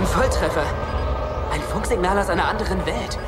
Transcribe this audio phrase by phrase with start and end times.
[0.00, 0.64] Ein Volltreffer.
[1.52, 3.18] Ein Funksignal aus einer anderen Welt.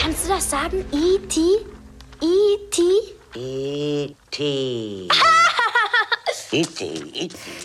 [0.00, 0.82] Kannst du das sagen?
[0.90, 1.40] E.T.?
[2.22, 2.82] E.T.?
[3.34, 5.08] E.T.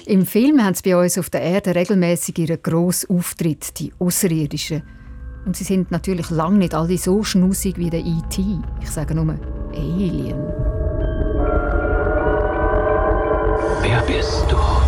[0.07, 4.83] Im Film haben sie bei uns auf der Erde regelmäßig ihren grossen Auftritt, die Außerirdischen.
[5.45, 8.43] Und sie sind natürlich lange nicht alle so schnusig wie der E.T.
[8.81, 9.39] Ich sage nur
[9.73, 10.43] Alien.
[13.81, 14.86] Wer bist du?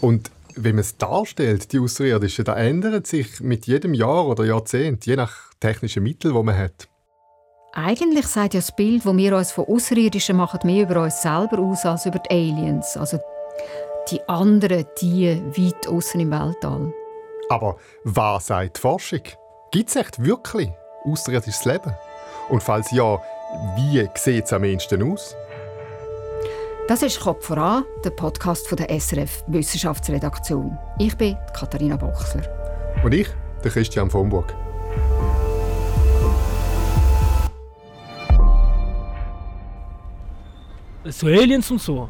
[0.00, 5.06] Und wenn man es darstellt, die Außerirdischen, da ändert sich mit jedem Jahr oder Jahrzehnt,
[5.06, 6.88] je nach technischen Mitteln, die man hat.
[7.72, 11.58] Eigentlich sagt ja das Bild, das wir uns von Außerirdischen machen, mehr über uns selber
[11.60, 12.96] aus als über die Aliens.
[12.96, 13.18] Also
[14.10, 16.92] die anderen, die weit außen im Weltall.
[17.50, 19.22] Aber was sagt die Forschung?
[19.70, 20.70] Gibt es echt wirklich
[21.04, 21.94] außerirdisches Leben?
[22.48, 23.20] Und falls ja,
[23.76, 25.36] wie sieht es am ehesten aus?
[26.88, 30.78] Das ist «Kopf voran», der Podcast von der SRF Wissenschaftsredaktion.
[30.98, 32.40] Ich bin Katharina Bochsler.
[33.04, 33.28] Und ich,
[33.62, 34.54] der Christian von Burg.
[41.04, 42.08] So Aliens und so.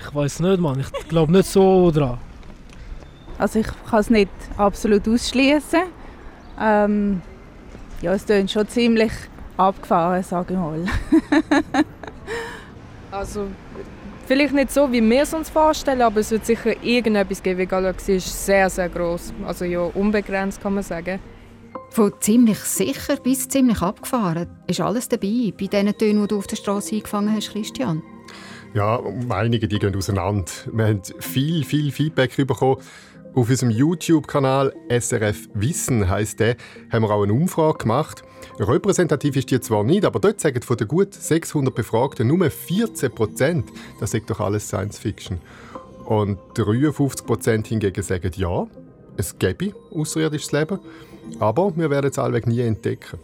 [0.00, 0.80] Ich weiß nicht, Mann.
[0.80, 2.18] Ich glaube nicht so dran.
[3.38, 5.82] Also ich kann es nicht absolut ausschließen.
[6.60, 7.22] Ähm,
[8.00, 9.12] ja, es klingt schon ziemlich
[9.56, 10.84] abgefahren, sage ich mal.
[13.12, 13.46] Also,
[14.26, 17.60] vielleicht nicht so, wie wir es uns vorstellen, aber es wird sicher irgendetwas geben.
[17.60, 19.34] Die Galaxie ist sehr, sehr groß.
[19.46, 21.20] Also ja, unbegrenzt kann man sagen.
[21.90, 26.46] Von ziemlich sicher bis ziemlich abgefahren ist alles dabei bei diesen Tönen, die du auf
[26.46, 28.02] der Straße eingefangen hast, Christian.
[28.72, 30.50] Ja, einige die gehen auseinander.
[30.72, 32.80] Wir haben viel, viel Feedback bekommen.
[33.34, 36.56] Auf unserem YouTube-Kanal SRF Wissen heisst der,
[36.90, 38.22] haben wir auch eine Umfrage gemacht.
[38.58, 43.10] Repräsentativ ist die zwar nicht, aber dort sagen von den gut 600 Befragten nur 14
[43.10, 43.70] Prozent,
[44.00, 45.40] das ist doch alles Science Fiction.
[46.04, 48.66] Und 53 Prozent hingegen sagen ja,
[49.16, 50.78] es gäbe außerirdisches Leben,
[51.38, 53.18] aber wir werden es allweg nie entdecken.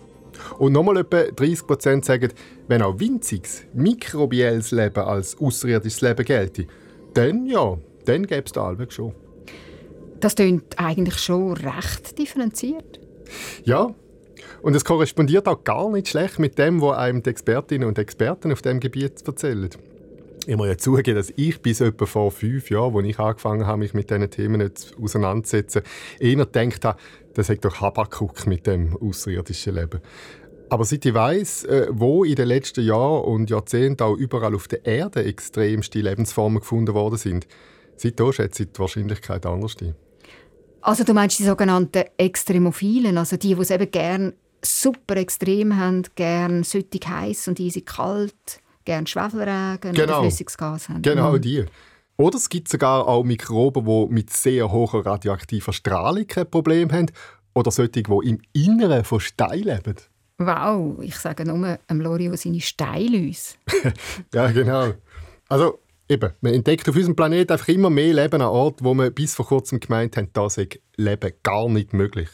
[0.58, 2.32] Und nochmal etwa 30 Prozent sagen,
[2.66, 6.66] wenn auch winziges, mikrobielles Leben als außerirdisches Leben gelte,
[7.12, 9.12] dann ja, dann gäbe es da allweg schon.
[10.20, 13.00] Das klingt eigentlich schon recht differenziert.
[13.64, 13.94] Ja,
[14.62, 18.52] und es korrespondiert auch gar nicht schlecht mit dem, was einem die Expertinnen und Experten
[18.52, 19.70] auf dem Gebiet erzählen.
[20.46, 23.80] Ich muss ja zugeben, dass ich bis etwa vor fünf Jahren, als ich angefangen habe,
[23.80, 24.70] mich mit diesen Themen
[25.00, 25.82] auseinanderzusetzen,
[26.18, 26.98] eher gedacht habe,
[27.34, 30.00] das hat doch Habakuk mit dem außerirdischen Leben.
[30.70, 34.68] Aber seit ich weiss, äh, wo in den letzten Jahren und Jahrzehnten auch überall auf
[34.68, 37.46] der Erde extremste Lebensformen gefunden worden sind,
[37.96, 39.94] seitdem schätze ich die Wahrscheinlichkeit anders ein.
[40.88, 44.32] Also du meinst die sogenannten Extremophilen, also die, die es eben gerne
[44.64, 48.34] super extrem haben, gerne süttig heiß und eisig kalt,
[48.86, 50.02] gerne Schwefelregen Genau.
[50.04, 51.02] oder flüssiges Gas haben.
[51.02, 51.40] Genau Mhm.
[51.42, 51.64] die.
[52.16, 57.10] Oder es gibt sogar auch Mikroben, die mit sehr hoher radioaktiver Strahlung kein Problem haben.
[57.54, 59.96] Oder solche, die im Inneren von Stein leben.
[60.38, 63.58] Wow, ich sage nur dem Lorio seine Steilüs.
[64.34, 64.94] Ja, genau.
[65.50, 69.12] Also, eben, man entdeckt auf unserem Planeten einfach immer mehr Leben an Orten, wo man
[69.12, 72.28] bis vor kurzem gemeint haben, da sei Leben gar nicht möglich.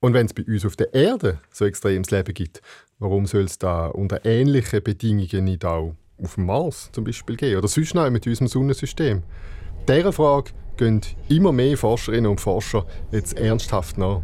[0.00, 2.60] Und wenn es bei uns auf der Erde so extremes Leben gibt,
[2.98, 7.58] warum soll es da unter ähnlichen Bedingungen nicht auch auf dem Mars zum Beispiel geben?
[7.58, 9.22] Oder sonst noch mit unserem Sonnensystem?
[9.88, 14.22] Dieser Frage gehen immer mehr Forscherinnen und Forscher jetzt ernsthaft nach.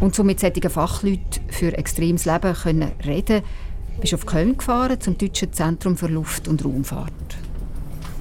[0.00, 3.42] Und so mit solchen Fachleuten für extremes Leben können reden,
[4.00, 7.12] bist auf Köln gefahren zum Deutschen Zentrum für Luft- und Raumfahrt.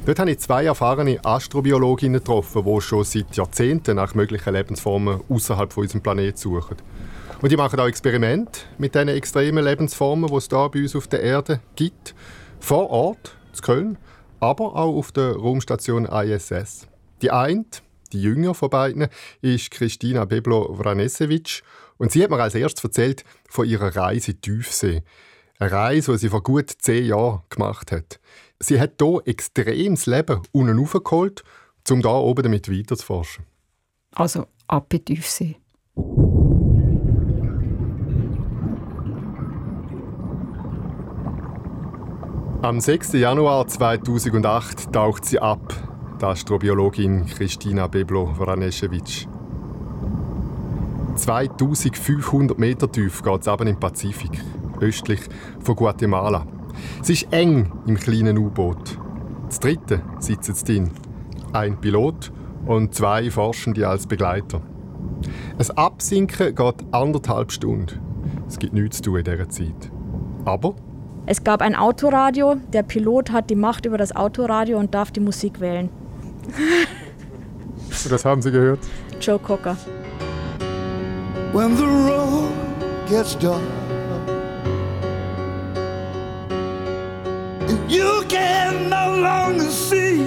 [0.06, 5.74] Dort habe ich zwei erfahrene Astrobiologinnen getroffen, die schon seit Jahrzehnten nach möglichen Lebensformen außerhalb
[5.74, 6.78] von unserem Planeten suchen.
[7.42, 11.08] Und die machen auch Experimente mit diesen extremen Lebensformen, die es hier bei uns auf
[11.08, 12.16] der Erde gibt.
[12.60, 13.98] Vor Ort, in Köln,
[14.40, 16.88] aber auch auf der Raumstation ISS.
[17.22, 17.66] Die eine,
[18.14, 19.08] die jünger von beiden,
[19.42, 21.63] ist Christina Beblo-Vranesevic.
[21.98, 25.04] Und sie hat mir als erstes erzählt von ihrer Reise in Tiefsee.
[25.59, 28.19] Eine Reise, die sie vor gut zehn Jahren gemacht hat.
[28.59, 31.44] Sie hat hier extremes Leben unten raufgeholt,
[31.89, 33.45] um hier oben damit weiterzuforschen.
[34.13, 35.56] Also ab in die Tiefsee.
[42.62, 43.13] Am 6.
[43.13, 45.74] Januar 2008 taucht sie ab,
[46.19, 49.27] die Astrobiologin Christina Beblo-Vranesevic.
[51.15, 54.44] 2500 Meter tief geht es im Pazifik,
[54.81, 55.21] östlich
[55.59, 56.45] von Guatemala.
[57.01, 58.97] Es ist eng im kleinen U-Boot.
[59.47, 60.91] Das dritte sitzt drin.
[61.53, 62.31] Ein Pilot
[62.65, 64.62] und zwei Forschende als Begleiter.
[65.57, 68.00] Das Absinken geht anderthalb Stunden.
[68.47, 69.91] Es gibt nichts zu tun in dieser Zeit.
[70.45, 70.75] Aber
[71.25, 72.56] Es gab ein Autoradio.
[72.71, 75.89] Der Pilot hat die Macht über das Autoradio und darf die Musik wählen.
[78.09, 78.79] das haben Sie gehört.
[79.19, 79.75] Joe Cocker.
[81.53, 82.51] When the road
[83.09, 83.62] gets dark
[87.88, 90.22] you can no longer see.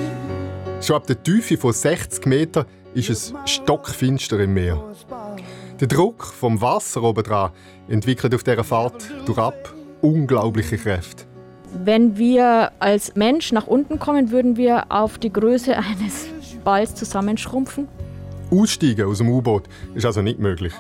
[0.81, 2.65] Schon ab der Tiefe von 60 Metern
[2.95, 4.83] ist es stockfinster im Meer.
[5.81, 7.51] Der Druck vom Wasser obendran
[7.89, 9.55] entwickelt auf dieser Fahrt durchab
[10.01, 11.25] unglaubliche Kräfte.
[11.85, 16.27] Wenn wir als Mensch nach unten kommen, würden wir auf die Größe eines
[16.65, 17.87] Balls zusammenschrumpfen.
[18.51, 19.65] Aussteigen aus dem U-Boot
[19.95, 20.73] ist also nicht möglich.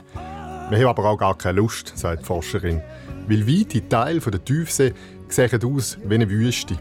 [0.68, 2.82] Wir haben aber auch gar keine Lust, sagt die Forscherin.
[3.28, 4.92] Weil weite Teile der Tiefsee
[5.32, 6.76] sehen aus wie eine Wüste.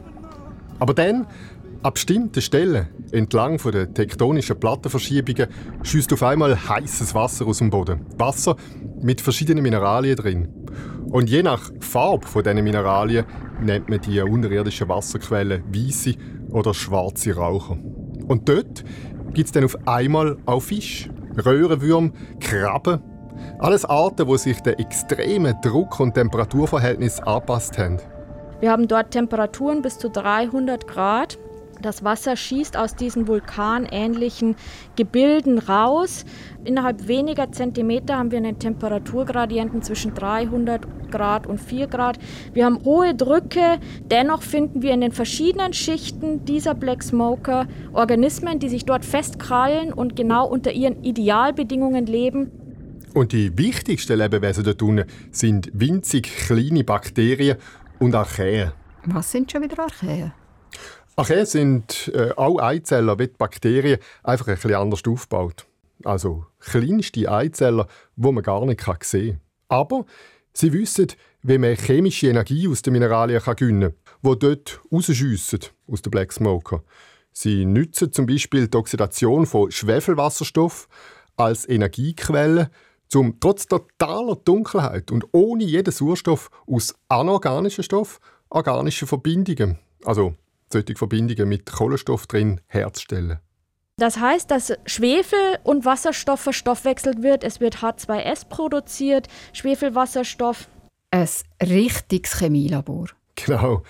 [0.80, 1.28] Aber dann,
[1.81, 5.48] an bestimmten Stellen, entlang der tektonischen Plattenverschiebungen,
[5.84, 8.06] schießt auf einmal heißes Wasser aus dem Boden.
[8.18, 8.56] Wasser
[9.01, 10.48] mit verschiedenen Mineralien drin.
[11.10, 13.25] Und je nach Farbe dieser Mineralien
[13.62, 16.16] nennt man die unterirdischen Wasserquellen weiße
[16.50, 17.78] oder schwarze Raucher.
[18.28, 18.84] Und dort
[19.34, 21.10] gibt es dann auf einmal auch Fisch,
[21.46, 23.01] Röhrenwürm, Krabben.
[23.60, 28.00] Alles Arten, die sich den extremen Druck- und Temperaturverhältnissen angepasst haben.
[28.62, 31.38] Wir haben dort Temperaturen bis zu 300 Grad.
[31.82, 34.58] Das Wasser schießt aus diesen vulkanähnlichen
[34.98, 36.26] Gebilden raus.
[36.66, 42.20] Innerhalb weniger Zentimeter haben wir einen Temperaturgradienten zwischen 300 Grad und 4 Grad.
[42.54, 43.80] Wir haben hohe Drücke.
[44.12, 49.94] Dennoch finden wir in den verschiedenen Schichten dieser Black Smoker Organismen, die sich dort festkrallen
[49.94, 52.52] und genau unter ihren Idealbedingungen leben.
[53.14, 57.58] Und die wichtigsten Lebewesen dort unten sind winzig kleine Bakterien
[58.00, 58.72] und Archaeen.
[59.06, 60.34] Was sind schon wieder Archaeen?
[61.16, 65.66] Archaeen sind äh, auch Eizeller wie die Bakterien, einfach ein bisschen anders aufgebaut.
[66.04, 69.42] Also kleinste Eizeller, die man gar nicht sehen kann.
[69.68, 70.06] Aber
[70.54, 71.07] sie wissen,
[71.42, 76.12] wie man chemische Energie aus den Mineralien kann gewinnen kann, die dort rausschiessen aus den
[76.12, 76.84] Black Smoker.
[77.31, 80.88] Sie nutzen zum Beispiel die Oxidation von Schwefelwasserstoff
[81.38, 82.69] als Energiequelle,
[83.16, 88.20] um trotz totaler Dunkelheit und ohne jeden Sauerstoff aus anorganischen Stoff
[88.50, 90.36] organische Verbindungen, also
[90.72, 93.40] solche Verbindungen mit Kohlenstoff drin, herzustellen.
[93.98, 97.44] Das heißt, dass Schwefel und Wasserstoff verstoffwechselt wird.
[97.44, 100.70] Es wird H2S produziert, Schwefelwasserstoff.
[101.12, 101.28] Ein
[101.62, 103.08] richtiges Chemielabor.
[103.36, 103.84] Genau.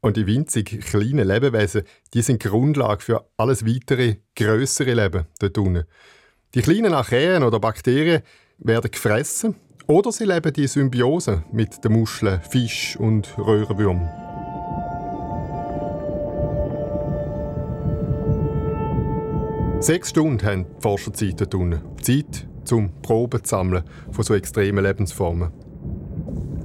[0.00, 1.82] Und die winzig kleinen Lebewesen,
[2.12, 5.84] die sind die Grundlage für alles weitere, größere Leben dort unten.
[6.54, 8.22] Die kleinen Archaeen oder Bakterien
[8.64, 9.56] werden gefressen
[9.86, 14.08] oder sie leben die Symbiose mit den Muscheln, Fisch und Röhrenwürmern.
[19.80, 21.80] Sechs Stunden haben die Forscher Zeit unten.
[22.00, 23.82] Zeit zum Proben zu sammeln
[24.12, 25.50] von so extremen Lebensformen.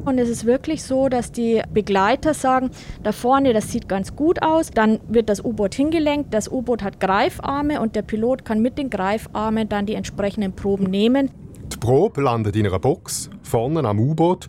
[0.05, 2.69] Und es ist wirklich so, dass die Begleiter sagen,
[3.03, 4.71] da vorne, das sieht ganz gut aus.
[4.71, 6.33] Dann wird das U-Boot hingelenkt.
[6.33, 10.85] Das U-Boot hat Greifarme und der Pilot kann mit den Greifarmen dann die entsprechenden Proben
[10.85, 11.31] nehmen.
[11.71, 14.47] Die Probe landet in einer Box vorne am U-Boot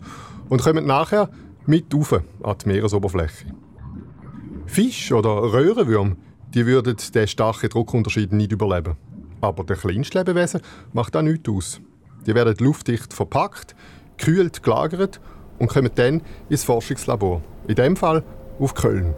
[0.49, 1.29] und kommt nachher
[1.65, 3.47] mit auf an die Meeresoberfläche.
[4.65, 6.15] Fisch oder Röhrenwürmer
[6.53, 8.95] die würden den starken Druckunterschied nicht überleben.
[9.41, 10.61] Aber der kleinste Lebewesen
[10.93, 11.81] macht auch nichts aus.
[12.25, 13.75] Die werden luftdicht verpackt,
[14.17, 15.21] kühlt gelagert
[15.59, 17.41] und kommen dann ins Forschungslabor.
[17.67, 18.23] In dem Fall
[18.59, 19.13] auf Köln.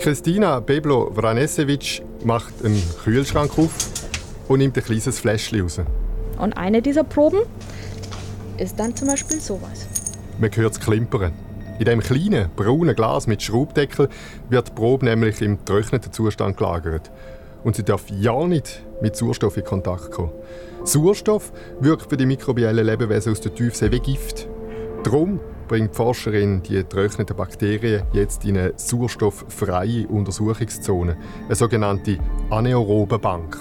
[0.00, 3.72] Christina Beblo-Vranesevic macht einen Kühlschrank auf
[4.48, 5.80] und nimmt ein kleines Fläschchen raus.
[6.38, 7.40] Und eine dieser Proben
[8.56, 9.86] ist dann zum Beispiel sowas.
[10.38, 11.32] Man hört es klimpern.
[11.78, 14.08] In diesem kleinen, braunen Glas mit Schraubdeckel
[14.48, 17.10] wird die Probe nämlich im getrockneten Zustand gelagert.
[17.62, 20.32] Und sie darf ja nicht mit Sauerstoff in Kontakt kommen.
[20.84, 24.48] Sauerstoff wirkt für die mikrobiellen Lebewesen aus der Tiefsee wie Gift.
[25.04, 25.38] Darum
[25.68, 32.18] bringt die Forscherin die getrockneten Bakterien jetzt in eine sauerstofffreie Untersuchungszone, eine sogenannte
[32.50, 33.56] anaerobe Bank.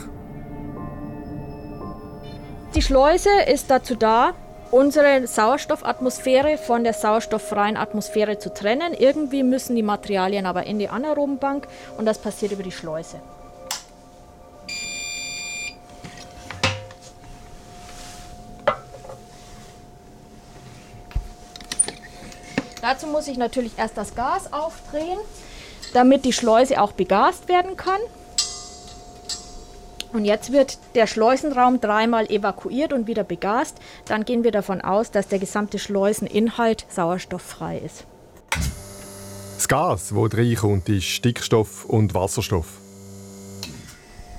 [2.75, 4.33] Die Schleuse ist dazu da,
[4.71, 8.93] unsere Sauerstoffatmosphäre von der sauerstofffreien Atmosphäre zu trennen.
[8.93, 13.19] Irgendwie müssen die Materialien aber in die anaeroben Bank und das passiert über die Schleuse.
[22.81, 25.19] Dazu muss ich natürlich erst das Gas aufdrehen,
[25.93, 27.99] damit die Schleuse auch begast werden kann.
[30.13, 33.77] Und jetzt wird der Schleusenraum dreimal evakuiert und wieder begast.
[34.05, 38.05] Dann gehen wir davon aus, dass der gesamte Schleuseninhalt sauerstofffrei ist.
[39.55, 42.67] Das Gas, das reinkommt, ist Stickstoff und Wasserstoff.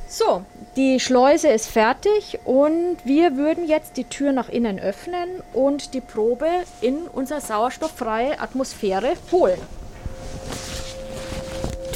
[0.09, 0.43] So,
[0.77, 6.01] die Schleuse ist fertig und wir würden jetzt die Tür nach innen öffnen und die
[6.01, 6.49] Probe
[6.81, 9.61] in unsere sauerstofffreie Atmosphäre holen.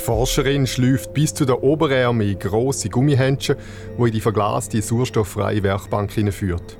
[0.03, 3.55] Die Forscherin schläuft bis zu der Oberärme in grosse Gummihändchen,
[3.97, 6.77] die in die verglaste sauerstofffreie Werkbank führt.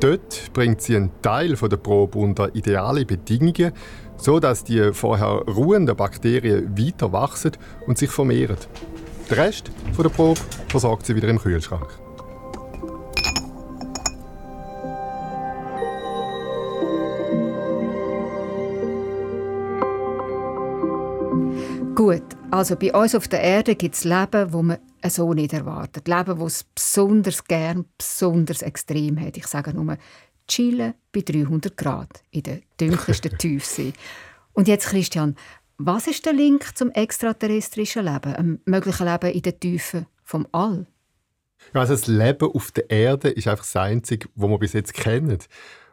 [0.00, 3.70] Dort bringt sie einen Teil der Probe unter ideale Bedingungen,
[4.16, 7.52] so dass die vorher ruhenden Bakterien weiter wachsen
[7.86, 8.56] und sich vermehren.
[9.30, 11.86] Den Rest der Probe versorgt sie wieder im Kühlschrank.
[22.00, 26.08] Gut, also bei uns auf der Erde gibt es Leben, wo man so nicht erwartet.
[26.08, 29.36] Leben, das es besonders gern, besonders extrem hat.
[29.36, 29.98] Ich sage nur,
[30.48, 33.92] chillen bei 300 Grad in der dunkelsten Tiefsee.
[34.54, 35.36] Und jetzt, Christian,
[35.76, 40.86] was ist der Link zum extraterrestrischen Leben, einem möglichen Leben in den Tiefen vom All?
[41.74, 44.94] Ja, also das Leben auf der Erde ist einfach das Einzige, was wir bis jetzt
[44.94, 45.36] kennen.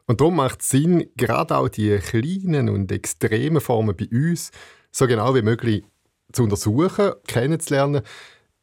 [0.05, 4.51] Und darum macht es Sinn, gerade auch die kleinen und extremen Formen bei uns
[4.89, 5.83] so genau wie möglich
[6.31, 8.01] zu untersuchen, kennenzulernen,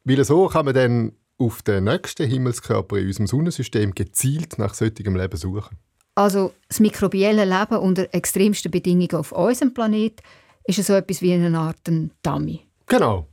[0.04, 5.16] weil so kann man dann auf den nächsten Himmelskörper in unserem Sonnensystem gezielt nach solchem
[5.16, 5.76] Leben suchen.
[6.14, 10.21] Also das mikrobielle Leben unter extremsten Bedingungen auf unserem Planet
[10.64, 11.78] ist so etwas wie eine Art
[12.23, 12.61] Dummy.
[12.87, 13.28] Genau.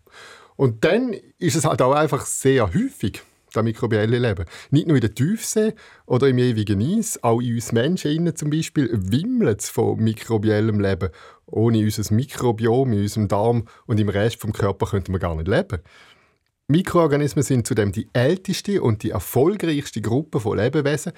[0.55, 3.21] Und dann ist es halt auch einfach sehr häufig,
[3.53, 4.45] das mikrobielle Leben.
[4.69, 5.73] Nicht nur in der Tiefsee
[6.05, 11.09] oder im ewigen Eis, auch in uns Menschen zum Beispiel wimmelt es von mikrobiellem Leben.
[11.45, 15.47] Ohne unser Mikrobiom in unserem Darm und im Rest vom Körper könnten wir gar nicht
[15.47, 15.79] leben.
[16.67, 21.11] Mikroorganismen sind zudem die älteste und die erfolgreichste Gruppe von Lebewesen.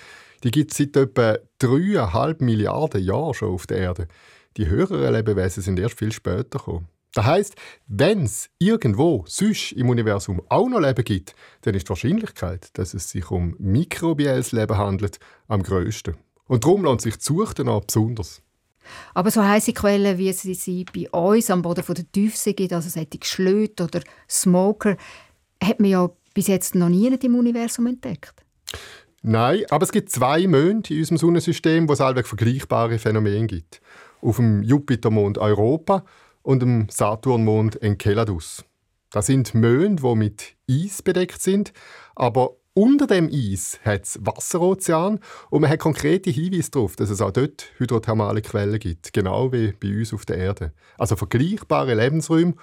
[0.43, 4.07] Die gibt es seit etwa 3,5 Milliarden Jahren schon auf der Erde.
[4.57, 6.87] Die höheren Lebewesen sind erst viel später gekommen.
[7.13, 7.55] Das heisst,
[7.87, 12.95] wenn es irgendwo sonst im Universum auch noch Leben gibt, dann ist die Wahrscheinlichkeit, dass
[12.95, 16.15] es sich um mikrobielles Leben handelt, am grössten.
[16.47, 18.41] Und darum lohnt sich die Suche auch besonders.
[19.13, 22.89] Aber so heiße Quellen, wie sie sie bei uns am Boden der Tiefsee gibt, also
[22.89, 24.97] solche Schlöte oder Smoker,
[25.63, 28.33] hat man ja bis jetzt noch nie im Universum entdeckt.
[29.21, 33.81] Nein, aber es gibt zwei Monde in unserem Sonnensystem, wo es allweg vergleichbare Phänomene gibt.
[34.21, 36.03] Auf dem Jupitermond Europa
[36.43, 38.63] und dem Saturnmond Enceladus.
[39.09, 41.73] Das sind Monde, die mit Eis bedeckt sind,
[42.15, 45.19] aber unter dem Eis hat es Wasserozean
[45.51, 49.73] und man hat konkrete Hinweise darauf, dass es auch dort hydrothermale Quellen gibt, genau wie
[49.73, 50.73] bei uns auf der Erde.
[50.97, 52.55] Also vergleichbare Lebensräume.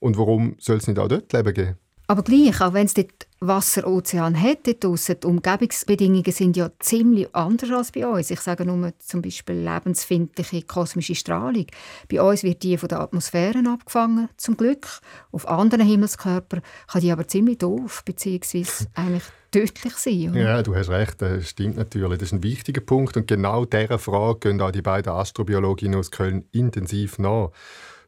[0.00, 1.78] Und warum soll es nicht auch dort Leben geben?
[2.08, 6.70] Aber gleich, auch wenn es dort Wasser, Ozean hat, dort draussen, die Umgebungsbedingungen sind ja
[6.78, 8.30] ziemlich anders als bei uns.
[8.30, 11.66] Ich sage nur zum Beispiel lebensfindliche kosmische Strahlung.
[12.10, 14.86] Bei uns wird die von der Atmosphäre abgefangen, zum Glück.
[15.32, 18.64] Auf anderen Himmelskörpern kann die aber ziemlich doof bzw.
[18.94, 20.30] eigentlich tödlich sein.
[20.30, 20.40] Oder?
[20.40, 22.18] Ja, du hast recht, das stimmt natürlich.
[22.18, 26.10] Das ist ein wichtiger Punkt und genau dieser Frage gehen auch die beiden Astrobiologinnen aus
[26.10, 27.50] Köln intensiv nach.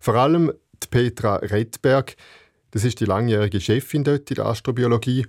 [0.01, 0.53] Vor allem
[0.83, 2.17] die Petra Redberg,
[2.71, 5.27] das ist die langjährige Chefin dort in der Astrobiologie.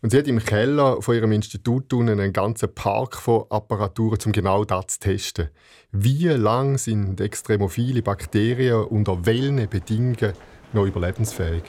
[0.00, 4.64] Und sie hat im Keller von ihrem Institut einen ganzen Park von Apparaturen, um genau
[4.64, 5.48] das zu testen.
[5.90, 10.34] Wie lang sind extremophile Bakterien unter welchen Bedingungen
[10.72, 11.64] noch überlebensfähig?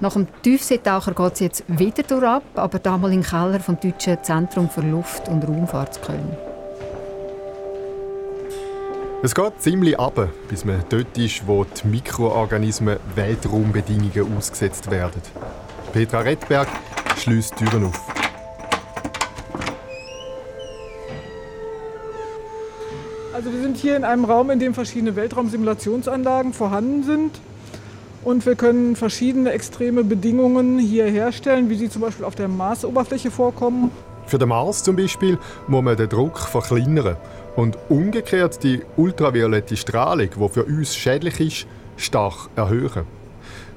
[0.00, 4.70] Nach dem Tiefseetaucher geht es jetzt wieder durch aber damals im Keller vom Deutschen Zentrum
[4.70, 6.47] für Luft- und Raumfahrt Köln.
[9.20, 15.20] Es geht ziemlich ab, bis man dort ist, wo die Mikroorganismen Weltraumbedingungen ausgesetzt werden.
[15.92, 16.68] Petra Redberg
[17.16, 18.00] schließt Türen auf.
[23.34, 27.40] Also wir sind hier in einem Raum, in dem verschiedene Weltraumsimulationsanlagen vorhanden sind.
[28.22, 33.32] Und wir können verschiedene extreme Bedingungen hier herstellen, wie sie zum Beispiel auf der Marsoberfläche
[33.32, 33.90] vorkommen.
[34.28, 37.16] Für den Mars zum Beispiel muss man den Druck verkleinern
[37.56, 41.66] und umgekehrt die ultraviolette Strahlung, die für uns schädlich ist,
[41.96, 43.06] stark erhöhen.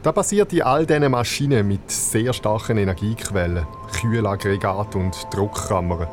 [0.03, 6.07] Das passiert in all diesen Maschinen mit sehr starken Energiequellen, Kühlaggregat und Druckkammern.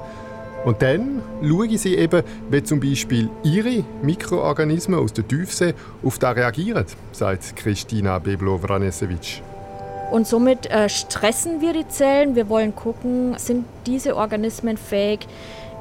[0.64, 6.36] Und dann schauen sie eben, wie zum Beispiel ihre Mikroorganismen aus der Tiefsee auf das
[6.36, 9.42] reagieren, sagt Kristina Beblo-Vranesevic.
[10.10, 12.34] Und somit äh, stressen wir die Zellen.
[12.34, 15.26] Wir wollen gucken, sind diese Organismen fähig,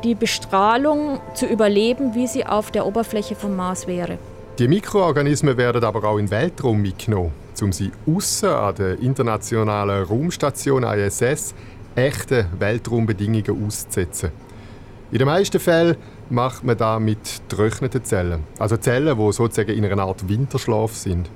[0.04, 4.18] die Bestrahlung zu überleben, wie sie auf der Oberfläche vom Mars wäre.
[4.60, 7.32] Die Mikroorganismen werden aber auch in den Weltraum mitgenommen,
[7.62, 11.54] um sie außen an der internationalen Raumstation ISS
[11.96, 14.32] echten Weltraumbedingungen auszusetzen.
[15.12, 15.96] In den meisten Fällen
[16.30, 21.30] macht man das mit getrockneten Zellen, also Zellen, die sozusagen in einer Art Winterschlaf sind.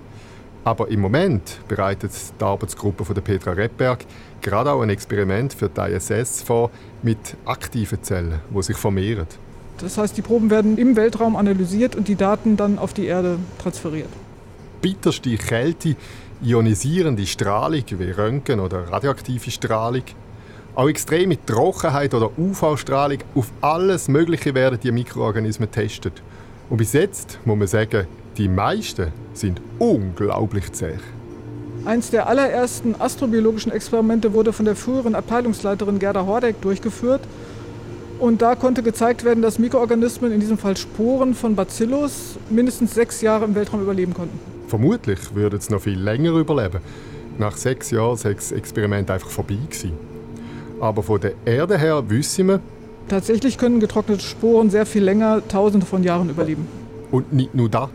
[0.63, 4.06] Aber im Moment bereitet die Arbeitsgruppe von der Petra Redberg
[4.41, 6.70] gerade auch ein Experiment für die ISS vor
[7.01, 9.27] mit aktiven Zellen, die sich vermehren.
[9.80, 13.39] Das heißt, die Proben werden im Weltraum analysiert und die Daten dann auf die Erde
[13.58, 14.10] transferiert.
[14.82, 15.96] Bitterste Kälte,
[16.44, 20.03] ionisierende Strahlung wie Röntgen oder radioaktive Strahlung,
[20.75, 26.22] auch extreme Trockenheit oder UV-Strahlung, auf alles Mögliche werden die Mikroorganismen getestet.
[26.70, 28.08] Und bis jetzt muss man sagen,
[28.38, 30.94] die meisten sind unglaublich zäh.
[31.86, 37.22] Eins der allerersten astrobiologischen Experimente wurde von der früheren Abteilungsleiterin Gerda Hordeck durchgeführt.
[38.20, 43.22] Und da konnte gezeigt werden, dass Mikroorganismen, in diesem Fall Sporen von Bacillus, mindestens sechs
[43.22, 44.40] Jahre im Weltraum überleben konnten.
[44.68, 46.82] Vermutlich würden sie noch viel länger überleben.
[47.40, 49.94] Nach sechs Jahren sei das Experiment einfach vorbei gewesen.
[50.80, 52.60] Aber von der Erde her wissen wir,
[53.08, 56.66] Tatsächlich können getrocknete Sporen sehr viel länger, tausende von Jahren überleben.
[57.12, 57.90] Und nicht nur das.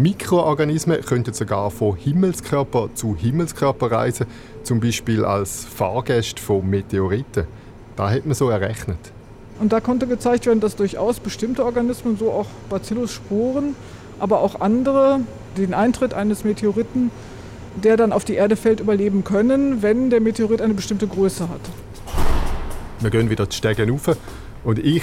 [0.00, 4.26] Mikroorganismen könnten sogar von Himmelskörper zu Himmelskörper reisen,
[4.62, 7.48] zum Beispiel als Fahrgäste von Meteoriten.
[7.96, 8.98] Da hat man so errechnet.
[9.58, 13.74] Und da konnte gezeigt werden, dass durchaus bestimmte Organismen, so auch Bacillus-Sporen,
[14.20, 15.18] aber auch andere,
[15.56, 17.10] den Eintritt eines Meteoriten,
[17.82, 21.60] der dann auf die Erde fällt, überleben können, wenn der Meteorit eine bestimmte Größe hat.
[23.00, 24.16] Wir gehen wieder die Stege rauf
[24.62, 25.02] und ich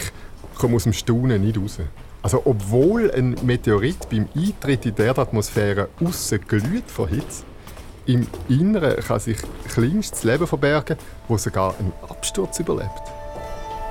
[0.58, 1.80] komme aus dem Staunen nicht raus.
[2.26, 7.44] Also obwohl ein Meteorit beim Eintritt in die Erdatmosphäre aussen glüht vor Hitze,
[8.08, 9.38] im Inneren kann sich
[9.72, 13.04] kleinstes Leben verbergen, wo sogar einen Absturz überlebt.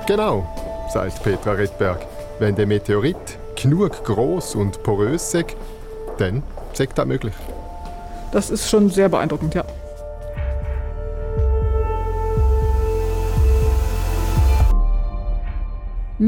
[0.05, 0.45] Genau,
[0.91, 2.05] sagt Petra Redberg.
[2.37, 3.15] Wenn der Meteorit
[3.55, 5.55] genug groß und porös ist,
[6.17, 6.43] dann
[6.77, 7.35] ist das möglich.
[8.33, 9.63] Das ist schon sehr beeindruckend, ja.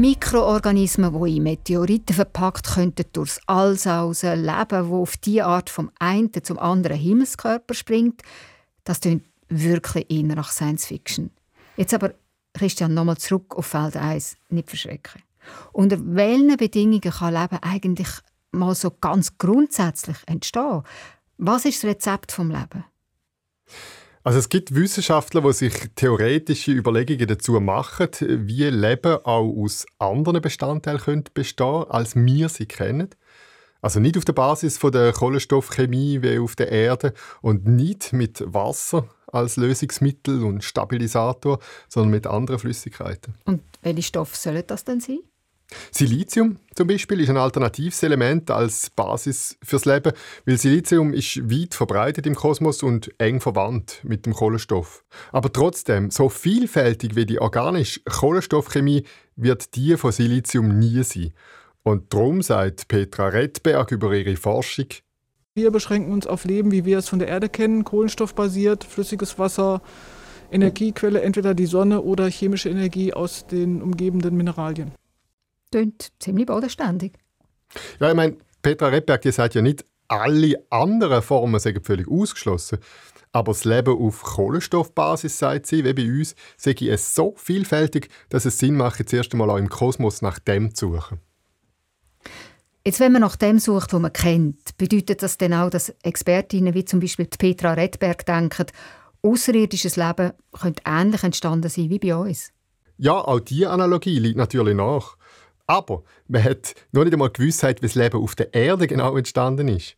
[0.00, 5.90] Mikroorganismen, die in Meteoriten verpackt könnten durchs All sausen, leben, die auf diese Art vom
[5.98, 8.22] einen zum anderen Himmelskörper springt,
[8.84, 11.30] das klingt wirklich eher nach Science Fiction.
[11.76, 12.14] Jetzt aber,
[12.54, 15.22] Christian, nochmal zurück auf Feld 1, nicht verschrecken.
[15.72, 18.08] Unter welchen Bedingungen kann Leben eigentlich
[18.52, 20.82] mal so ganz grundsätzlich entstehen?
[21.38, 22.84] Was ist das Rezept vom Leben?
[24.24, 30.42] Also es gibt Wissenschaftler, die sich theoretische Überlegungen dazu machen, wie Leben auch aus anderen
[30.42, 33.10] Bestandteilen könnte bestehen als wir sie kennen.
[33.80, 38.42] Also nicht auf der Basis von der Kohlenstoffchemie wie auf der Erde und nicht mit
[38.44, 43.34] Wasser als Lösungsmittel und Stabilisator, sondern mit anderen Flüssigkeiten.
[43.44, 45.20] Und welche Stoffe sollen das denn sein?
[45.90, 50.12] Silizium zum Beispiel ist ein alternatives Element als Basis fürs Leben,
[50.46, 55.04] weil Silizium ist weit verbreitet im Kosmos und eng verwandt mit dem Kohlenstoff.
[55.32, 59.04] Aber trotzdem, so vielfältig wie die organische Kohlenstoffchemie
[59.36, 61.32] wird die von Silizium nie sein.
[61.82, 64.86] Und darum sagt Petra Redberg über ihre Forschung,
[65.54, 69.82] wir beschränken uns auf Leben, wie wir es von der Erde kennen, kohlenstoffbasiert, flüssiges Wasser,
[70.52, 74.92] Energiequelle, entweder die Sonne oder chemische Energie aus den umgebenden Mineralien.
[75.70, 77.12] Klingt ziemlich bodenständig.
[78.00, 82.78] Ja, ich meine, Petra Redberg die sagt ja nicht, alle anderen Formen sind völlig ausgeschlossen.
[83.32, 88.46] Aber das Leben auf Kohlenstoffbasis, sagt sie, wie bei uns, sei es so vielfältig, dass
[88.46, 91.20] es Sinn macht, zuerst einmal auch im Kosmos nach dem zu suchen.
[92.86, 96.72] Jetzt, wenn man nach dem sucht, was man kennt, bedeutet das dann auch, dass Expertinnen
[96.72, 98.64] wie zum Beispiel Petra Redberg denken,
[99.20, 102.50] außerirdisches Leben könnte ähnlich entstanden sein wie bei uns?
[102.96, 105.17] Ja, auch diese Analogie liegt natürlich nach.
[105.68, 109.68] Aber man hat noch nicht einmal Gewissheit, wie das Leben auf der Erde genau entstanden
[109.68, 109.96] ist.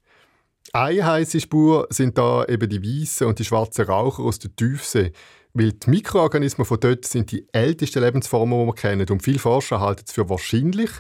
[0.73, 5.13] Eine heiße Spur sind da eben die weißen und die schwarzen Raucher aus der Tiefsee.
[5.55, 9.09] Weil die Mikroorganismen von dort sind die ältesten Lebensformen, die wir kennen.
[9.11, 10.91] Und viele Forscher halten es für wahrscheinlich,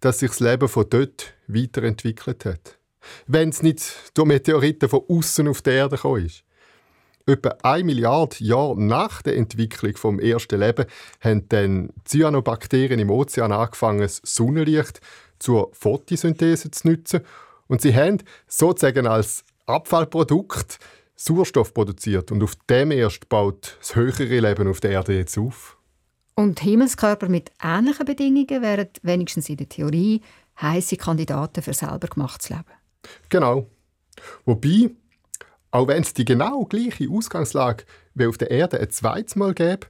[0.00, 2.78] dass sich das Leben von dort weiterentwickelt hat.
[3.26, 6.44] Wenn es nicht durch Meteoriten von außen auf die Erde gekommen ist.
[7.28, 10.86] Etwa eine Milliarde Jahre nach der Entwicklung vom ersten Leben
[11.20, 15.00] haben dann Cyanobakterien im Ozean angefangen, das Sonnenlicht
[15.38, 17.20] zur Photosynthese zu nutzen.
[17.66, 20.78] Und sie haben sozusagen als Abfallprodukt
[21.16, 22.32] Sauerstoff produziert.
[22.32, 25.76] Und auf dem erst baut das höhere Leben auf der Erde jetzt auf.
[26.34, 30.22] Und Himmelskörper mit ähnlichen Bedingungen wären wenigstens in der Theorie
[30.62, 32.64] heiße Kandidaten für selber gemachtes Leben.
[33.28, 33.66] Genau.
[34.46, 34.90] Wobei
[35.70, 39.86] auch wenn es die genau gleiche Ausgangslage wie auf der Erde ein zweites Mal gäbe,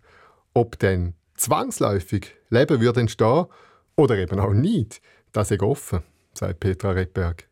[0.55, 3.47] ob dann zwangsläufig Leben würde entstehen
[3.97, 5.01] oder eben auch nicht,
[5.33, 6.03] das ist offen,
[6.35, 7.49] sagt Petra Redberg.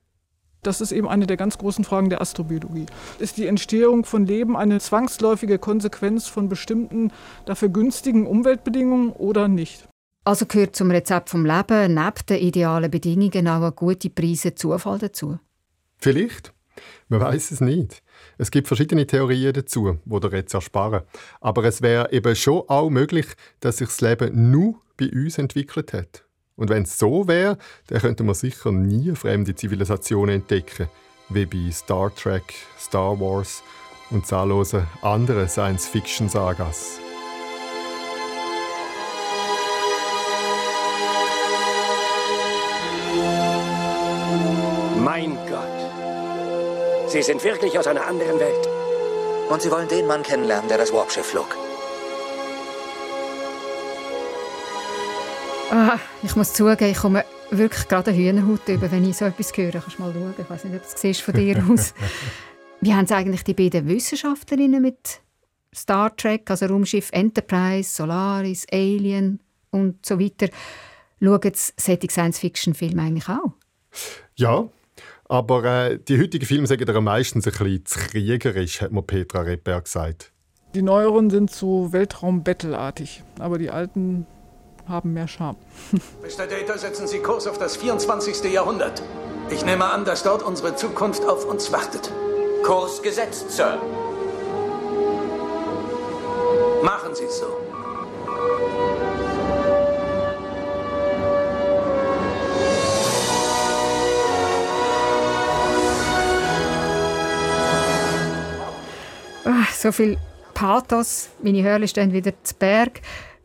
[0.63, 2.87] Das ist eben eine der ganz großen Fragen der Astrobiologie.
[3.21, 7.13] Ist die Entstehung von Leben eine zwangsläufige Konsequenz von bestimmten,
[7.45, 9.89] dafür günstigen Umweltbedingungen oder nicht?
[10.25, 14.99] Also gehört zum Rezept vom Leben neben den idealen Bedingungen auch eine gute Preise Zufall
[14.99, 15.39] dazu?
[15.99, 16.53] Vielleicht.
[17.09, 18.03] Man weiß es nicht.
[18.39, 21.03] Es gibt verschiedene Theorien dazu, die der jetzt ersparen.
[21.41, 23.27] Aber es wäre eben schon auch möglich,
[23.61, 26.25] dass sich das Leben nur bei uns entwickelt hat.
[26.57, 27.59] Und wenn es so wäre,
[27.89, 30.89] dann könnte man sicher nie fremde Zivilisationen entdecken,
[31.29, 33.63] wie bei Star Trek, Star Wars
[34.11, 37.06] und zahllose andere Science-Fiction-Sagas.
[47.17, 48.69] Sie sind wirklich aus einer anderen Welt.
[49.49, 51.57] Und Sie wollen den Mann kennenlernen, der das Warpschiff flog.
[55.71, 59.57] Ah, ich muss zugeben, ich komme wirklich gerade eine Hühnerhaut über, wenn ich so etwas
[59.57, 59.71] höre.
[59.71, 60.35] Kannst du mal schauen?
[60.39, 61.95] Ich weiß nicht, ob du es siehst von dir aus.
[62.83, 65.23] Wie haben es eigentlich die beiden Wissenschaftlerinnen mit
[65.75, 70.49] Star Trek, also Raumschiff Enterprise, Solaris, Alien und so weiter,
[71.23, 73.55] schauen sie solche Science-Fiction-Filme eigentlich auch?
[74.35, 74.69] Ja,
[75.29, 79.41] aber äh, die heutigen Filme sagen ja meistens ein bisschen zu kriegerisch, hat mir Petra
[79.41, 80.33] Repper gesagt.
[80.75, 84.27] Die neueren sind so Weltraum-Battle-artig, aber die alten
[84.87, 85.57] haben mehr Charme.
[86.23, 86.47] Mr.
[86.47, 88.53] Data, setzen Sie Kurs auf das 24.
[88.53, 89.03] Jahrhundert.
[89.51, 92.13] Ich nehme an, dass dort unsere Zukunft auf uns wartet.
[92.65, 93.81] Kurs gesetzt, Sir.
[96.83, 97.66] Machen Sie es so.
[109.77, 110.17] So viel
[110.55, 111.29] Pathos.
[111.43, 113.01] Meine Hörle stehen wieder zu Berg.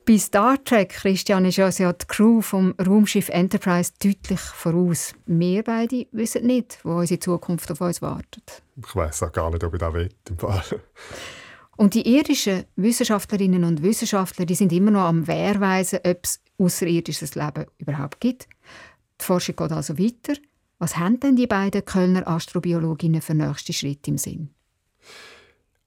[0.06, 5.14] Bei Star Trek, Christian, ist uns ja die Crew vom Raumschiff Enterprise deutlich voraus.
[5.26, 8.64] Wir beide wissen nicht, wo unsere Zukunft auf uns wartet.
[8.78, 10.10] Ich weiß auch gar nicht, ob ich das will.
[10.30, 10.64] Im Fall.
[11.78, 17.36] Und die irdischen Wissenschaftlerinnen und Wissenschaftler die sind immer noch am Wehrweisen, ob es außerirdisches
[17.36, 18.48] Leben überhaupt gibt.
[19.20, 20.34] Die Forschung geht also weiter.
[20.80, 24.50] Was haben denn die beiden Kölner Astrobiologinnen für nächste Schritte im Sinn?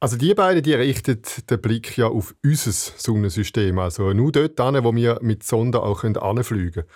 [0.01, 4.83] Also die beiden die richten den Blick ja auf unser Sonnensystem, also nur dort an,
[4.85, 6.87] wo wir mit Sonden auch anfliegen können.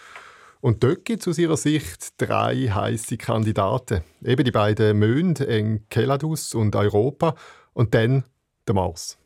[0.61, 4.02] Und dort gibt es aus ihrer Sicht drei heiße Kandidaten.
[4.22, 7.34] Eben die beiden Monde, Enceladus und Europa
[7.72, 8.24] und dann
[8.66, 9.18] der Mars.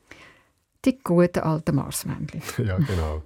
[0.84, 2.42] Die guten alten Marsmännchen.
[2.66, 3.22] ja, genau.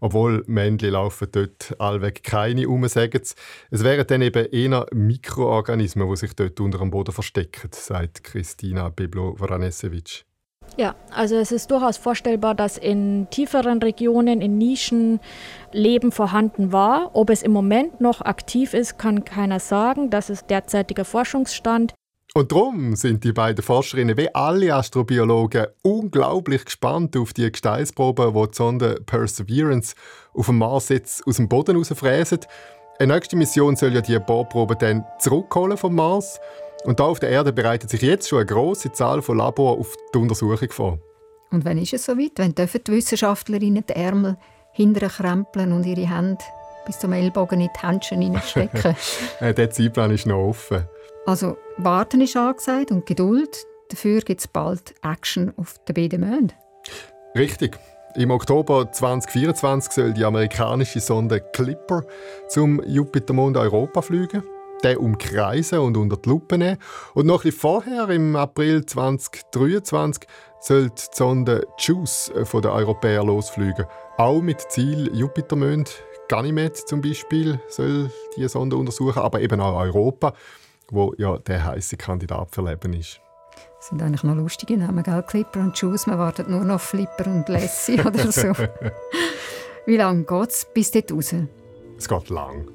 [0.00, 3.34] Obwohl Männchen laufen dort allweg keine um, sagen sie.
[3.70, 8.88] Es wären dann eben eher Mikroorganismen, die sich dort unter dem Boden verstecken, sagt Christina
[8.88, 10.24] Biblo-Varanesevich.
[10.76, 15.20] Ja, also es ist durchaus vorstellbar, dass in tieferen Regionen, in Nischen
[15.72, 17.12] Leben vorhanden war.
[17.14, 20.10] Ob es im Moment noch aktiv ist, kann keiner sagen.
[20.10, 21.94] Das ist derzeitiger Forschungsstand.
[22.36, 28.48] Und darum sind die beiden Forscherinnen wie alle Astrobiologen unglaublich gespannt auf die Gesteinsproben, die
[28.48, 29.94] die Sonde Perseverance
[30.34, 32.40] auf dem Mars jetzt aus dem Boden herausfräsen.
[32.98, 36.38] Eine nächste Mission soll ja die Bohrproben dann zurückholen vom Mars.
[36.84, 39.96] Und da auf der Erde bereitet sich jetzt schon eine große Zahl von Labor auf
[40.14, 40.98] die Untersuchung vor.
[41.50, 42.32] Und wann ist es soweit?
[42.36, 44.36] Wann dürfen die Wissenschaftlerinnen die Ärmel
[44.72, 46.44] hinterher krempeln und ihre Hände
[46.84, 48.94] bis zum Ellbogen in die Händchen hineinstecken?
[49.40, 50.86] der Zeitplan ist noch offen.
[51.26, 53.66] Also Warten ist angesagt und Geduld.
[53.88, 56.52] Dafür gibt es bald Action auf den beiden Monden.
[57.34, 57.76] Richtig.
[58.14, 62.04] Im Oktober 2024 soll die amerikanische Sonde Clipper
[62.48, 64.44] zum Jupitermond Europa fliegen,
[64.84, 66.78] den umkreisen und unter die Lupe nehmen.
[67.14, 70.28] Und noch bisschen vorher, im April 2023,
[70.60, 73.86] soll die Sonde JUICE von den Europäern losfliegen.
[74.16, 75.90] Auch mit Ziel Jupitermond.
[76.28, 80.32] Ganymed zum Beispiel soll diese Sonde untersuchen, aber eben auch Europa
[80.90, 83.20] wo ja der heiße Kandidat für Leben ist.
[83.78, 85.22] Das sind eigentlich noch lustige Namen, gell?
[85.22, 86.06] Clipper und Juice.
[86.06, 88.52] Man wartet nur noch Flipper und Lassie oder so.
[89.86, 91.34] Wie lange geht es bis dort raus?
[91.96, 92.68] Es geht lang.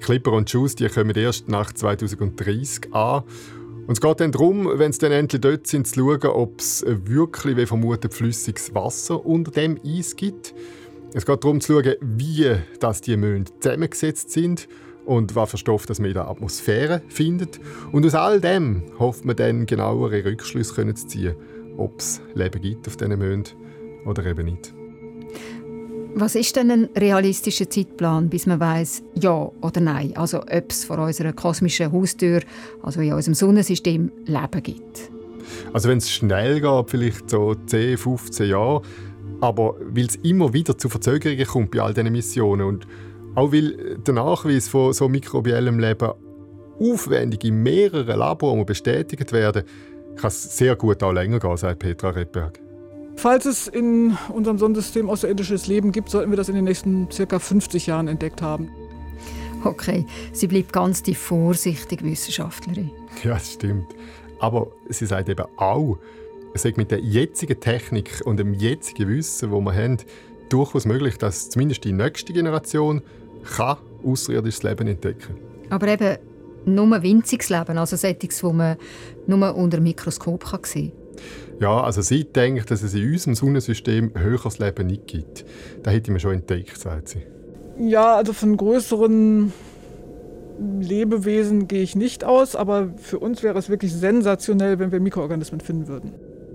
[0.00, 3.24] Clipper und Juice die kommen erst nach 2030 an.
[3.86, 6.84] Und es geht dann darum, wenn sie dann endlich dort sind, zu schauen, ob es
[6.86, 10.54] wirklich, wie vermutet, flüssiges Wasser unter dem Eis gibt.
[11.12, 14.68] Es geht darum zu schauen, wie das die Monde zusammengesetzt sind
[15.10, 17.58] und was für Stoff das man in der Atmosphäre findet.
[17.90, 21.34] Und aus all dem hofft man dann genauere Rückschlüsse können zu ziehen,
[21.76, 23.44] ob es Leben gibt auf diesen Monden
[24.06, 24.72] oder eben nicht.
[26.14, 30.16] Was ist denn ein realistischer Zeitplan, bis man weiß, ja oder nein?
[30.16, 32.42] Also ob es vor unserer kosmischen Haustür,
[32.80, 35.10] also in unserem Sonnensystem, Leben gibt?
[35.72, 38.82] Also wenn es schnell geht, vielleicht so 10, 15 Jahre,
[39.40, 42.86] aber weil es immer wieder zu Verzögerungen kommt bei all diesen Missionen und
[43.34, 46.10] auch weil der Nachweis von so mikrobiellem Leben
[46.78, 49.64] aufwendig in mehreren Laboren bestätigt werden,
[50.16, 52.58] kann es sehr gut auch länger gehen, sagt Petra Redberg.
[53.16, 57.38] Falls es in unserem Sonnensystem außerirdisches Leben gibt, sollten wir das in den nächsten ca.
[57.38, 58.70] 50 Jahren entdeckt haben.
[59.62, 62.90] Okay, sie bleibt ganz die vorsichtige Wissenschaftlerin.
[63.22, 63.88] Ja, das stimmt.
[64.38, 65.98] Aber sie sagt eben auch,
[66.54, 69.98] es ist mit der jetzigen Technik und dem jetzigen Wissen, das wir haben,
[70.48, 73.02] durchaus möglich, dass zumindest die nächste Generation
[73.56, 75.36] kann außerirdisches Leben entdecken
[75.68, 76.18] Aber eben
[76.66, 78.76] nur winziges Leben, also solches, das man
[79.26, 81.00] nur unter dem Mikroskop kann sehen kann.
[81.60, 85.44] Ja, also sie denkt, dass es in unserem Sonnensystem höheres Leben nicht gibt.
[85.82, 87.22] Das hätte man schon entdeckt, sagt sie.
[87.78, 89.52] Ja, also von größeren
[90.80, 95.60] Lebewesen gehe ich nicht aus, aber für uns wäre es wirklich sensationell, wenn wir Mikroorganismen
[95.60, 96.12] finden würden.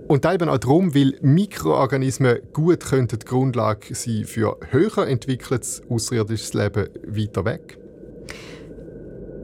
[0.08, 6.54] Und eben auch darum, weil Mikroorganismen gut könnten die Grundlage sein für höher entwickeltes außerirdisches
[6.54, 7.76] Leben weiter weg.